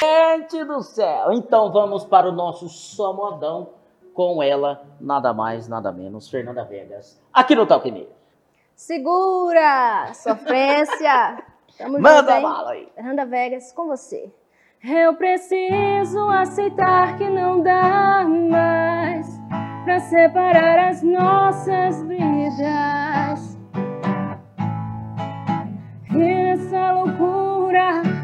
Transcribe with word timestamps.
Gente 0.00 0.64
do 0.64 0.82
céu! 0.82 1.32
Então 1.32 1.70
vamos 1.70 2.04
para 2.04 2.28
o 2.28 2.32
nosso 2.32 2.68
só 2.68 3.12
modão 3.12 3.68
com 4.14 4.42
ela, 4.42 4.82
nada 4.98 5.32
mais, 5.34 5.68
nada 5.68 5.92
menos, 5.92 6.28
Fernanda 6.28 6.64
Vegas, 6.64 7.20
aqui 7.32 7.54
no 7.54 7.66
Talk 7.66 7.90
News. 7.90 8.08
Segura! 8.74 10.12
Sofrência! 10.14 11.44
Tamo 11.76 12.00
Manda 12.00 12.34
junto, 12.34 12.42
bala 12.42 12.70
aí. 12.72 12.88
Fernanda 12.94 13.26
Vegas, 13.26 13.72
com 13.72 13.86
você. 13.86 14.32
Eu 14.82 15.14
preciso 15.14 16.28
aceitar 16.30 17.18
que 17.18 17.28
não 17.28 17.62
dá 17.62 18.24
mais 18.24 19.26
pra 19.84 20.00
separar 20.00 20.88
as 20.88 21.02
nossas 21.02 22.02
vidas. 22.02 23.49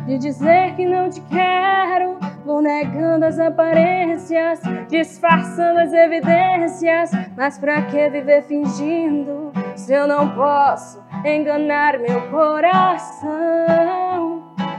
De 0.07 0.19
dizer 0.19 0.75
que 0.77 0.87
não 0.87 1.11
te 1.11 1.21
quero, 1.23 2.17
vou 2.45 2.63
negando 2.63 3.25
as 3.25 3.41
aparências, 3.41 4.61
disfarçando 4.89 5.81
as 5.81 5.93
evidências. 5.93 7.11
Mas 7.37 7.59
pra 7.59 7.83
que 7.83 8.09
viver 8.09 8.43
fingindo 8.43 9.51
se 9.75 9.93
eu 9.93 10.07
não 10.07 10.31
posso 10.31 11.03
enganar 11.25 11.99
meu 11.99 12.23
coração? 12.31 13.37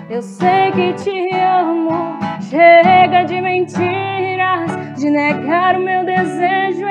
Eu 0.09 0.21
sei 0.21 0.71
que 0.71 0.93
te 0.93 1.35
amo, 1.35 2.17
chega 2.49 3.25
de 3.25 3.41
mentiras, 3.41 4.95
de 4.95 5.09
negar 5.09 5.75
o 5.75 5.83
meu 5.83 6.05
desejo. 6.05 6.87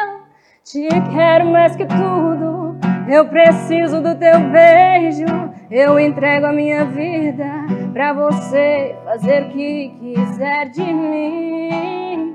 Eu 0.00 0.22
te 0.64 0.88
quero 1.14 1.44
mais 1.46 1.76
que 1.76 1.84
tudo, 1.84 2.78
eu 3.06 3.26
preciso 3.28 4.00
do 4.00 4.14
teu 4.14 4.40
beijo. 4.50 5.48
Eu 5.70 6.00
entrego 6.00 6.46
a 6.46 6.52
minha 6.52 6.86
vida 6.86 7.66
pra 7.92 8.14
você 8.14 8.96
fazer 9.04 9.42
o 9.42 9.48
que 9.50 9.92
quiser 10.00 10.70
de 10.70 10.82
mim. 10.82 12.34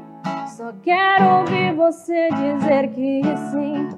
Só 0.55 0.71
quero 0.83 1.39
ouvir 1.39 1.73
você 1.73 2.29
dizer 2.29 2.89
que 2.89 3.23
sim. 3.51 3.89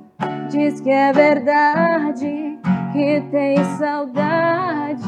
Diz 0.50 0.80
que 0.80 0.90
é 0.90 1.12
verdade, 1.12 2.58
que 2.94 3.22
tem 3.30 3.62
saudade, 3.78 5.04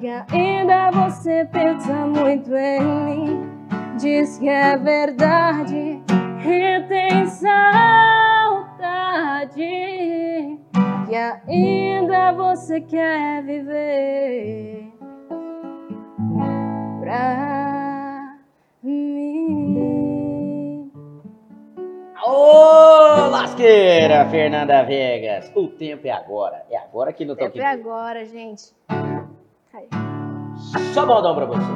que 0.00 0.08
ainda 0.34 0.90
você 0.90 1.44
pensa 1.52 1.94
muito 2.06 2.52
em 2.56 2.80
mim. 2.80 3.50
Diz 4.00 4.36
que 4.38 4.48
é 4.48 4.76
verdade, 4.76 6.02
que 6.42 6.80
tem 6.88 7.26
saudade, 7.26 7.52
que 11.06 11.14
ainda 11.14 12.01
você 12.34 12.80
quer 12.80 13.42
viver 13.42 14.92
pra 17.00 18.36
mim. 18.82 20.12
Ô, 22.24 23.28
lasqueira, 23.30 24.28
Fernanda 24.30 24.82
Vegas! 24.84 25.50
O 25.54 25.68
tempo 25.68 26.06
é 26.06 26.10
agora. 26.10 26.64
É 26.70 26.76
agora 26.78 27.10
aqui 27.10 27.24
no 27.24 27.34
Talk 27.36 27.52
Tempo 27.52 27.64
é 27.64 27.70
agora, 27.70 28.24
gente. 28.24 28.72
Aí. 29.74 29.88
Só 30.94 31.04
modão 31.04 31.34
pra 31.34 31.46
vocês. 31.46 31.66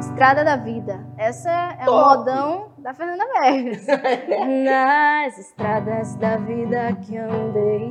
Estrada 0.00 0.44
da 0.44 0.56
Vida. 0.56 1.06
Essa 1.16 1.76
é 1.80 1.82
o 1.82 1.86
Top. 1.86 2.18
modão 2.18 2.73
da 2.84 2.92
Fernanda 2.92 3.24
Vegas. 3.40 3.86
Nas 4.62 5.38
estradas 5.38 6.14
da 6.16 6.36
vida 6.36 6.92
que 7.00 7.16
andei, 7.16 7.90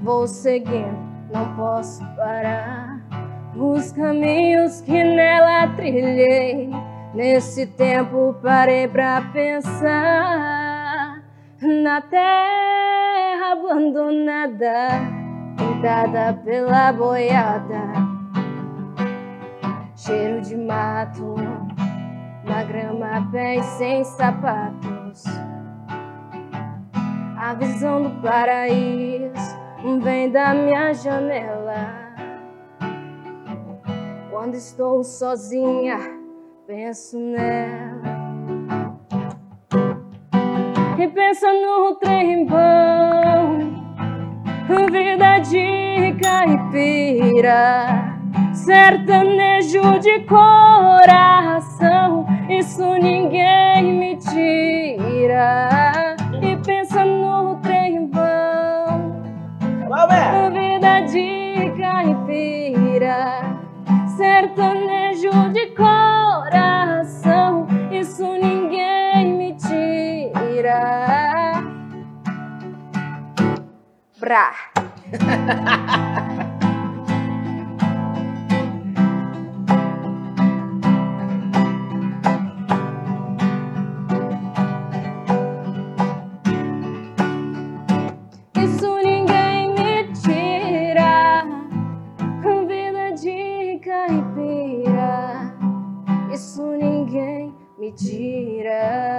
vou 0.00 0.28
seguindo, 0.28 0.96
não 1.32 1.56
posso 1.56 2.00
parar. 2.14 3.00
Os 3.56 3.90
caminhos 3.90 4.80
que 4.82 5.02
nela 5.02 5.66
trilhei, 5.74 6.70
nesse 7.12 7.66
tempo 7.66 8.36
parei 8.40 8.86
pra 8.86 9.22
pensar. 9.32 11.20
Na 11.60 12.00
terra 12.00 13.52
abandonada, 13.54 14.88
pintada 15.56 16.34
pela 16.44 16.92
boiada 16.92 18.08
cheiro 19.98 20.40
de 20.40 20.56
mato, 20.56 21.34
na 22.48 22.64
grama 22.64 23.28
pés 23.30 23.64
sem 23.64 24.02
sapatos. 24.04 25.24
A 27.36 27.54
visão 27.54 28.02
do 28.02 28.10
paraíso 28.22 29.58
vem 30.02 30.30
da 30.30 30.54
minha 30.54 30.92
janela. 30.94 32.08
Quando 34.30 34.54
estou 34.54 35.04
sozinha, 35.04 35.98
penso 36.66 37.18
nela. 37.18 38.18
E 40.98 41.08
penso 41.08 41.46
no 41.46 41.94
trem 41.96 42.46
bom, 42.46 43.58
vida 44.90 45.38
de 45.38 46.16
caipira 46.20 48.08
sertanejo 48.68 49.98
de 50.00 50.20
coração, 50.26 51.47
Isso 88.54 88.98
ninguém 89.02 89.72
me 89.72 90.12
tira. 90.12 91.42
Vida 92.66 93.12
de 93.12 93.80
caipira. 93.82 95.56
Isso 96.30 96.66
ninguém 96.76 97.54
me 97.78 97.90
tira. 97.92 99.17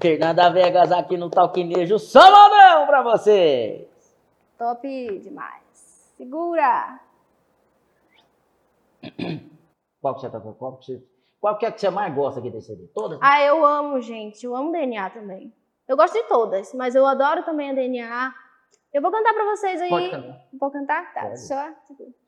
Fernanda 0.00 0.48
Vegas 0.50 0.92
aqui 0.92 1.16
no 1.16 1.28
Talquinejo. 1.28 1.96
Modão 2.14 2.86
pra 2.86 3.02
vocês! 3.02 3.88
Top 4.56 4.86
demais. 5.20 6.12
Segura. 6.16 7.00
Qual 10.00 10.14
que 10.14 10.20
você 10.20 10.30
tá 10.30 10.38
qual 10.40 10.76
que 10.76 10.84
você, 10.86 11.04
qual 11.40 11.58
que 11.58 11.66
é 11.66 11.72
que 11.72 11.80
você 11.80 11.90
mais 11.90 12.14
gosta 12.14 12.38
aqui 12.38 12.50
desse 12.50 12.68
CD? 12.68 12.86
Todas? 12.94 13.18
Ah, 13.20 13.42
eu 13.42 13.66
amo, 13.66 14.00
gente. 14.00 14.46
Eu 14.46 14.54
amo 14.54 14.70
DNA 14.70 15.10
também. 15.10 15.52
Eu 15.88 15.96
gosto 15.96 16.14
de 16.14 16.22
todas, 16.28 16.72
mas 16.72 16.94
eu 16.94 17.04
adoro 17.04 17.42
também 17.44 17.70
a 17.70 17.74
DNA. 17.74 18.32
Eu 18.92 19.02
vou 19.02 19.10
cantar 19.10 19.34
pra 19.34 19.44
vocês 19.44 19.80
aí. 19.82 19.88
Pode 19.88 20.10
cantar. 20.10 20.40
Vou 20.58 20.70
cantar? 20.70 21.12
Tá, 21.14 21.22
Pode. 21.22 21.40
só. 21.40 21.68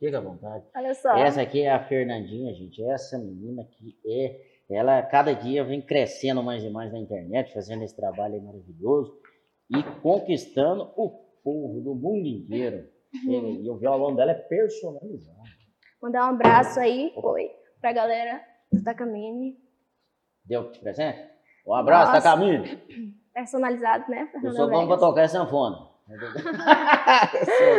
Fica 0.01 0.19
à 0.19 0.21
vontade. 0.21 0.65
Olha 0.75 0.95
só. 0.95 1.17
Essa 1.17 1.43
aqui 1.43 1.63
é 1.63 1.71
a 1.73 1.85
Fernandinha, 1.85 2.53
gente. 2.55 2.83
Essa 2.85 3.17
menina 3.19 3.65
que 3.65 3.97
é. 4.05 4.41
Ela 4.71 5.03
cada 5.03 5.35
dia 5.35 5.65
vem 5.65 5.83
crescendo 5.83 6.43
mais 6.43 6.63
e 6.63 6.71
mais 6.71 6.93
na 6.93 6.99
internet, 6.99 7.53
fazendo 7.53 7.83
esse 7.83 7.97
trabalho 7.97 8.41
maravilhoso 8.43 9.19
e 9.69 9.83
conquistando 10.01 10.93
o 10.97 11.11
povo 11.43 11.81
do 11.81 11.95
mundo 11.95 12.27
inteiro. 12.27 12.89
E 13.27 13.69
o 13.69 13.77
violão 13.77 14.15
dela 14.15 14.31
é 14.31 14.34
personalizado. 14.34 15.41
Mandar 16.01 16.27
um 16.27 16.34
abraço 16.34 16.78
aí, 16.78 17.13
oi, 17.17 17.51
pra 17.81 17.93
galera 17.93 18.41
do 18.72 18.83
Takamine. 18.83 19.59
Deu 20.45 20.71
de 20.71 20.78
presente? 20.78 21.19
Um 21.66 21.75
abraço, 21.75 22.13
Nossa. 22.13 22.23
Takamine. 22.23 23.16
Personalizado, 23.34 24.09
né? 24.11 24.31
Eu 24.43 24.53
sou 24.53 24.71
bom 24.71 24.87
pra 24.87 24.97
tocar 24.97 25.28
sanfona. 25.28 25.91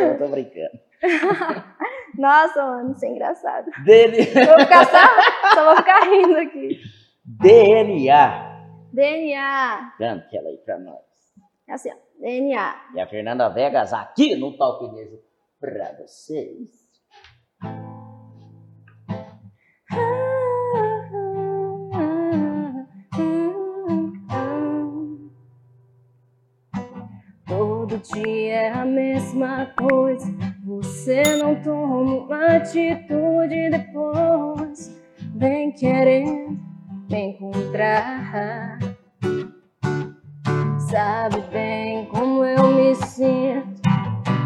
Eu 0.00 0.18
tô 0.18 0.28
brincando. 0.28 0.78
Nossa, 2.18 2.64
mano, 2.64 2.92
isso 2.92 3.04
é 3.04 3.08
engraçado. 3.08 3.70
Dele, 3.84 4.24
vou 4.46 4.58
ficar 4.60 4.84
só, 4.86 5.54
só 5.54 5.64
vou 5.64 5.76
ficar 5.76 6.00
rindo 6.00 6.36
aqui. 6.36 6.80
DNA. 7.24 8.52
DNA. 8.92 9.94
Cante 9.98 10.36
ela 10.36 10.48
aí 10.48 10.58
pra 10.58 10.78
nós. 10.78 11.00
É 11.68 11.72
assim, 11.72 11.90
ó. 11.90 11.96
DNA. 12.20 12.74
E 12.94 13.00
a 13.00 13.06
Fernanda 13.06 13.48
Vegas 13.48 13.92
aqui 13.92 14.36
no 14.36 14.56
Talquinejo 14.56 15.18
pra 15.60 15.96
vocês. 15.98 16.82
Todo 27.46 27.98
dia 27.98 28.54
é 28.54 28.70
a 28.70 28.84
mesma 28.84 29.66
coisa. 29.76 30.51
Você 31.02 31.36
não 31.36 31.56
toma 31.56 32.14
uma 32.14 32.46
atitude 32.58 33.70
depois. 33.70 34.96
Vem 35.34 35.72
querendo 35.72 36.56
me 37.10 37.18
encontrar. 37.18 38.78
Sabe 40.78 41.40
bem 41.50 42.06
como 42.06 42.44
eu 42.44 42.68
me 42.68 42.94
sinto. 42.94 43.82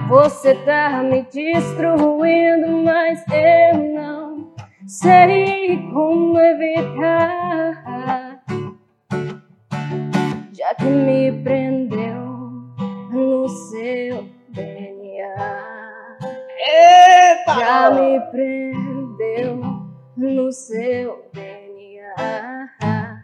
Você 0.08 0.54
tá 0.64 1.02
me 1.02 1.24
destruindo, 1.24 2.82
mas 2.82 3.22
eu 3.30 3.92
não 3.92 4.54
sei 4.86 5.76
como 5.92 6.38
evitar. 6.38 7.84
Já 10.54 10.74
que 10.74 10.84
me 10.86 11.32
prendeu 11.42 12.14
no 13.12 13.46
seu. 13.46 14.35
Já 17.46 17.90
me 17.90 18.20
prendeu 18.30 19.60
no 20.16 20.52
seu 20.52 21.24
DNA. 21.32 23.20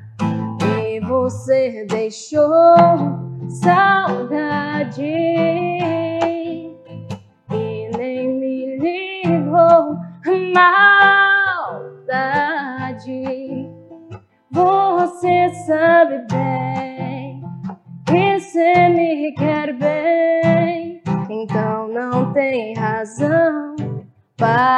E 0.87 1.01
você 1.01 1.87
deixou 1.89 2.49
saudade. 3.49 5.03
E 7.51 7.91
nem 7.97 8.29
me 8.29 8.79
ligou 8.79 9.97
maldade. 12.03 12.33
Você 14.51 15.49
sabe 15.67 16.27
bem 16.31 17.43
que 18.07 18.39
você 18.41 18.89
me 18.89 19.33
quer 19.33 19.73
bem, 19.73 21.03
então 21.31 21.89
não 21.89 22.33
tem 22.33 22.75
razão 22.75 23.42
para 24.43 24.72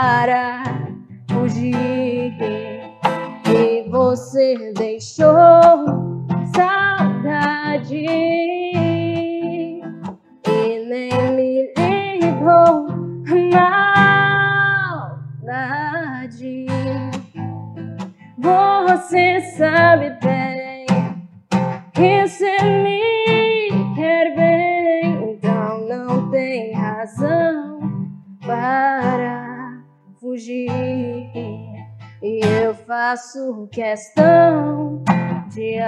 faço 33.14 33.68
questão 33.70 35.00
de 35.46 35.78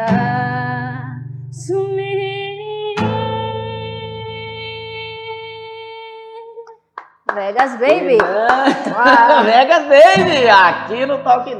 assumir. 1.50 2.14
Vegas 7.34 7.72
Baby! 7.80 8.18
Vegas 9.44 9.82
Baby! 9.90 10.48
Aqui 10.48 11.04
no 11.04 11.24
Talk. 11.24 11.50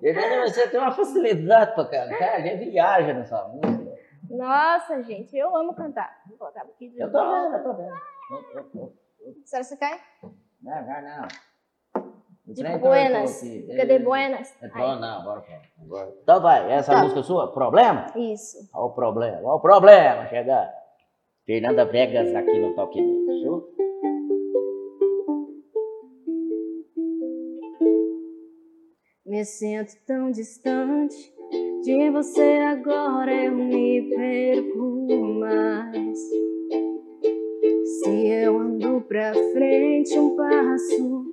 Fernanda, 0.00 0.48
você 0.48 0.68
tem 0.68 0.80
uma 0.80 0.90
facilidade 0.90 1.72
pra 1.76 1.84
cantar, 1.84 2.34
a 2.34 2.40
gente 2.40 2.70
viaja 2.70 3.14
nessa 3.14 3.44
música. 3.44 3.94
Nossa, 4.28 5.00
gente, 5.04 5.36
eu 5.36 5.56
amo 5.56 5.76
cantar. 5.76 6.12
Vou 6.26 6.36
colocar 6.36 6.62
aqui 6.62 6.88
de 6.88 6.98
Eu 7.00 7.12
tô 7.12 7.20
vendo, 7.20 7.54
eu 7.54 7.62
tô 7.62 7.72
vendo. 7.72 7.94
Será 9.44 9.62
que 9.62 9.68
você 9.68 9.76
cai? 9.76 10.00
Não, 10.60 10.84
não, 10.84 11.02
não. 11.02 11.53
Tipo, 12.46 12.54
trem 12.56 12.72
tá 12.72 12.78
buenas. 12.78 13.42
aqui. 13.42 13.76
Cadê 13.76 13.98
buenas? 13.98 14.54
É, 14.62 14.68
não, 14.68 15.20
agora. 15.20 15.44
Agora. 15.82 16.14
Então 16.22 16.40
vai, 16.42 16.72
essa 16.72 16.92
Tá. 16.92 17.02
música 17.02 17.22
sua, 17.22 17.52
problema? 17.52 18.06
Isso. 18.16 18.68
Olha 18.74 18.84
o 18.84 18.90
problema, 18.90 19.38
olha 19.38 19.54
o 19.56 19.60
problema, 19.60 20.26
chegar. 20.28 20.70
Fernanda 21.46 21.84
Vegas 21.86 22.34
aqui 22.34 22.58
no 22.58 22.74
Talk 22.74 23.00
News. 23.00 23.42
Show? 23.42 23.74
Me 29.26 29.44
sinto 29.44 29.92
tão 30.06 30.30
distante 30.30 31.16
de 31.82 32.10
você 32.10 32.58
agora, 32.66 33.32
eu 33.46 33.52
me 33.52 34.02
perco 34.14 35.06
mais. 35.40 36.18
Se 38.00 38.26
eu 38.28 38.58
ando 38.58 39.00
pra 39.02 39.32
frente 39.34 40.18
um 40.18 40.36
passo, 40.36 41.23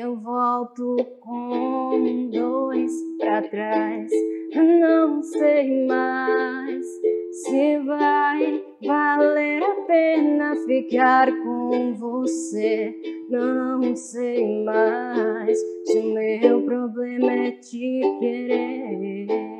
eu 0.00 0.16
volto 0.16 0.96
com 1.20 2.28
dois 2.30 2.92
pra 3.18 3.42
trás. 3.42 4.10
Não 4.54 5.22
sei 5.22 5.86
mais 5.86 6.84
se 7.30 7.78
vai 7.78 8.62
valer 8.84 9.62
a 9.62 9.74
pena 9.86 10.54
ficar 10.66 11.30
com 11.42 11.94
você. 11.94 12.94
Não 13.30 13.94
sei 13.94 14.64
mais 14.64 15.58
se 15.84 15.98
o 15.98 16.14
meu 16.14 16.62
problema 16.62 17.32
é 17.32 17.50
te 17.52 18.00
querer. 18.20 19.53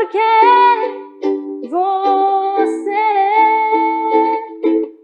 Porque 0.00 0.18
você 1.68 2.90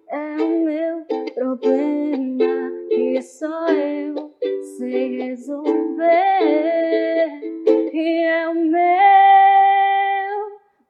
é 0.09 0.37
o 0.43 0.65
meu 0.65 1.05
problema 1.35 2.71
e 2.91 3.21
só 3.21 3.69
eu 3.69 4.15
sei 4.79 5.19
resolver. 5.19 6.07
E 7.93 8.23
é 8.25 8.49
o 8.49 8.55
meu 8.55 8.77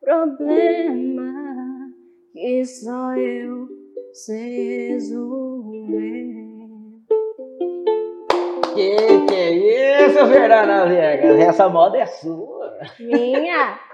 problema 0.01 1.33
que 2.33 2.65
só 2.65 3.13
eu 3.17 3.67
sei 4.13 4.93
resolver. 4.93 6.37
Que 8.73 9.27
que 9.27 9.35
é 9.35 10.07
isso, 10.07 10.27
Fernanda 10.29 10.87
Vegas? 10.87 11.41
Essa 11.41 11.69
moda 11.69 11.99
é 11.99 12.07
sua. 12.07 12.79
Minha! 13.01 13.86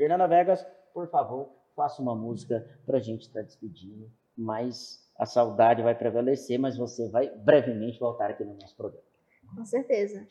Fernanda 0.00 0.26
Vegas, 0.26 0.66
por 0.94 1.06
favor, 1.10 1.50
faça 1.76 2.00
uma 2.00 2.14
música 2.14 2.66
pra 2.86 2.98
gente 3.00 3.20
estar 3.20 3.42
despedindo, 3.42 4.10
mas 4.34 4.98
a 5.18 5.26
saudade 5.26 5.82
vai 5.82 5.94
prevalecer, 5.94 6.58
mas 6.58 6.74
você 6.78 7.10
vai 7.10 7.28
brevemente 7.28 8.00
voltar 8.00 8.30
aqui 8.30 8.42
no 8.42 8.54
nosso 8.54 8.74
programa. 8.74 9.04
Com 9.54 9.62
certeza. 9.66 10.26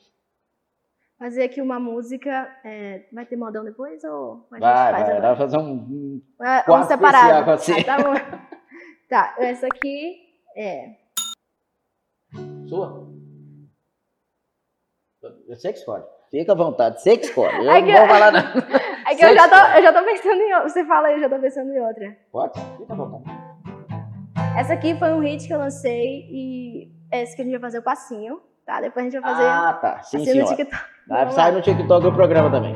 Fazer 1.19 1.43
aqui 1.43 1.61
uma 1.61 1.79
música. 1.79 2.49
é, 2.63 3.05
vai 3.13 3.27
ter 3.27 3.35
modão 3.35 3.63
depois 3.63 4.03
ou 4.05 4.47
a 4.51 4.55
gente 4.55 4.61
Vai, 4.61 4.91
faz 4.91 4.91
vai, 4.91 5.01
agora? 5.17 5.21
vai 5.21 5.35
fazer 5.37 5.57
um. 5.59 6.21
Ah, 6.39 6.63
quadro 6.65 6.85
um 6.85 6.87
separado. 6.87 7.51
você. 7.51 7.73
Ah, 7.73 7.83
tá 7.85 7.97
bom. 7.97 8.13
Tá, 9.07 9.35
essa 9.37 9.67
aqui 9.67 10.17
é. 10.57 10.95
Sua? 12.67 13.07
Eu 15.47 15.55
sei 15.57 15.73
que 15.73 15.79
escolhe. 15.79 16.05
Fica 16.31 16.53
à 16.53 16.55
vontade, 16.55 17.01
sei 17.03 17.17
que 17.17 17.25
escolhe. 17.25 17.65
Eu 17.65 17.69
Ai, 17.69 17.81
não 17.81 17.87
que- 17.87 17.97
vou 17.99 18.07
falar 18.07 18.31
nada. 18.33 18.61
É 19.09 19.15
que 19.15 19.25
eu 19.25 19.33
já, 19.33 19.47
tô, 19.49 19.77
eu 19.77 19.81
já 19.81 19.91
tô 19.93 20.05
pensando 20.05 20.39
em 20.39 20.53
outra. 20.53 20.69
Você 20.69 20.85
fala 20.85 21.07
aí, 21.07 21.13
eu 21.15 21.19
já 21.21 21.29
tô 21.29 21.39
pensando 21.39 21.73
em 21.73 21.79
outra. 21.79 22.15
Pode? 22.31 22.59
Fica 22.77 22.93
à 22.93 22.95
vontade. 22.95 23.23
Essa 24.55 24.73
aqui 24.73 24.95
foi 24.99 25.11
um 25.13 25.19
hit 25.19 25.47
que 25.47 25.53
eu 25.53 25.57
lancei 25.57 26.27
e 26.29 26.91
essa 27.11 27.35
que 27.35 27.41
a 27.41 27.45
gente 27.45 27.53
vai 27.53 27.61
fazer 27.61 27.79
o 27.79 27.83
passinho, 27.83 28.39
tá? 28.65 28.79
Depois 28.79 29.05
a 29.05 29.09
gente 29.09 29.19
vai 29.19 29.31
fazer 29.33 29.47
Ah, 29.47 29.73
tá. 29.81 30.03
Sim, 30.03 30.17
assim 30.17 30.39
no. 30.39 30.45
TikTok. 30.45 30.83
Vai 31.07 31.33
lá. 31.33 31.51
no 31.51 31.61
TikTok 31.61 32.03
do 32.03 32.13
programa 32.13 32.51
também. 32.51 32.75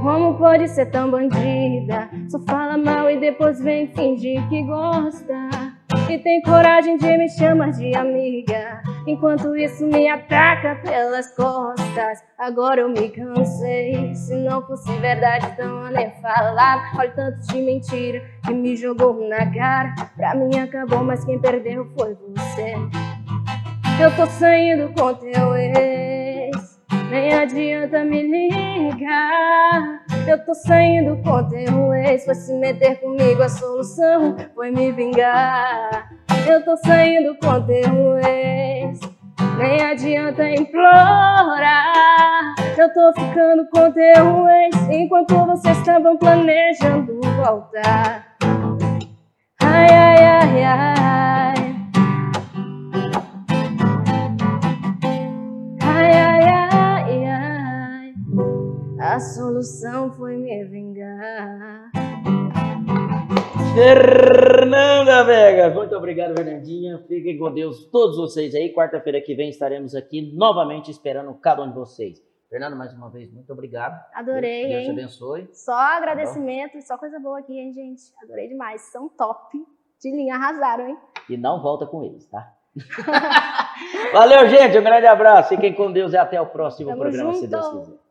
Como 0.00 0.38
pode 0.38 0.68
ser 0.68 0.86
tão 0.86 1.10
bandida? 1.10 2.08
Só 2.28 2.38
fala 2.40 2.76
mal 2.76 3.10
e 3.10 3.18
depois 3.18 3.60
vem 3.60 3.88
fingir 3.88 4.48
que 4.48 4.62
gosta. 4.62 5.34
E 6.10 6.18
tem 6.18 6.42
coragem 6.42 6.96
de 6.96 7.16
me 7.16 7.28
chamar 7.28 7.70
de 7.70 7.94
amiga. 7.94 8.82
Enquanto 9.06 9.56
isso 9.56 9.86
me 9.86 10.08
ataca 10.08 10.76
pelas 10.76 11.34
costas. 11.34 12.22
Agora 12.38 12.82
eu 12.82 12.88
me 12.88 13.08
cansei. 13.10 14.14
Se 14.14 14.34
não 14.36 14.62
fosse 14.66 14.92
verdade 14.98 15.54
eu 15.58 15.90
nem 15.90 16.10
falava 16.20 16.82
Olha 16.98 17.10
tanto 17.10 17.46
de 17.46 17.60
mentira 17.60 18.22
que 18.44 18.52
me 18.52 18.76
jogou 18.76 19.28
na 19.28 19.52
cara. 19.52 19.94
Pra 20.16 20.34
mim 20.34 20.58
acabou 20.58 21.02
mas 21.04 21.24
quem 21.24 21.38
perdeu 21.38 21.90
foi 21.96 22.14
você. 22.14 22.74
Eu 24.00 24.14
tô 24.16 24.26
saindo 24.26 24.92
com 24.94 25.14
teu 25.14 25.56
ex. 25.56 26.80
Nem 27.10 27.34
adianta 27.34 28.04
me 28.04 28.22
ligar 28.22 30.01
eu 30.26 30.44
tô 30.44 30.54
saindo 30.54 31.16
com 31.22 31.48
teu 31.48 31.94
ex 31.94 32.24
Foi 32.24 32.34
se 32.34 32.52
meter 32.54 33.00
comigo, 33.00 33.42
a 33.42 33.48
solução 33.48 34.36
foi 34.54 34.70
me 34.70 34.92
vingar. 34.92 36.10
Eu 36.46 36.64
tô 36.64 36.76
saindo 36.76 37.34
com 37.36 37.60
teu 37.62 38.18
ex 38.18 39.00
Nem 39.58 39.80
adianta 39.82 40.48
implorar. 40.48 41.74
Eu 42.76 42.92
tô 42.92 43.12
ficando 43.12 43.66
com 43.70 43.90
teu 43.90 44.48
ex 44.48 44.76
Enquanto 44.90 45.34
vocês 45.46 45.78
estavam 45.78 46.16
planejando 46.16 47.20
voltar. 47.36 48.36
Ai, 49.62 49.88
ai, 49.90 50.24
ai, 50.24 50.64
ai 50.64 51.21
solução 59.62 60.10
foi 60.14 60.36
me 60.36 60.64
vingar. 60.64 61.90
Fernanda 63.74 65.22
Vega, 65.22 65.70
muito 65.70 65.94
obrigado, 65.94 66.34
Fernandinha. 66.36 66.98
Fiquem 67.06 67.38
com 67.38 67.52
Deus, 67.52 67.84
todos 67.86 68.16
vocês 68.16 68.54
aí. 68.54 68.74
Quarta-feira 68.74 69.20
que 69.20 69.34
vem 69.34 69.48
estaremos 69.48 69.94
aqui 69.94 70.34
novamente 70.34 70.90
esperando 70.90 71.32
cada 71.34 71.62
um 71.62 71.68
de 71.68 71.74
vocês. 71.76 72.20
Fernanda, 72.50 72.74
mais 72.74 72.92
uma 72.92 73.08
vez, 73.08 73.32
muito 73.32 73.50
obrigado. 73.52 73.98
Adorei, 74.12 74.66
Deus 74.66 74.80
hein? 74.80 74.84
te 74.84 74.90
abençoe. 74.90 75.48
Só 75.52 75.72
agradecimento, 75.72 76.82
só 76.82 76.98
coisa 76.98 77.18
boa 77.20 77.38
aqui, 77.38 77.56
hein, 77.56 77.72
gente? 77.72 78.02
Adorei 78.22 78.48
demais. 78.48 78.82
São 78.90 79.08
top 79.08 79.64
de 80.00 80.10
linha, 80.10 80.34
arrasaram, 80.34 80.88
hein? 80.88 80.98
E 81.30 81.36
não 81.36 81.62
volta 81.62 81.86
com 81.86 82.02
eles, 82.02 82.26
tá? 82.26 82.52
Valeu, 84.12 84.48
gente. 84.48 84.76
Um 84.76 84.82
grande 84.82 85.06
abraço. 85.06 85.50
Fiquem 85.50 85.72
com 85.72 85.92
Deus 85.92 86.12
e 86.12 86.16
até 86.16 86.40
o 86.40 86.46
próximo 86.46 86.90
Tamo 86.90 87.00
programa, 87.00 87.32
se 87.34 87.42
junto. 87.42 87.50
Deus 87.50 87.68
quiser. 87.68 88.02